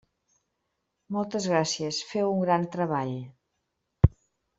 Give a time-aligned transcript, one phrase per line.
[1.17, 3.13] Moltes gràcies, feu un gran treball!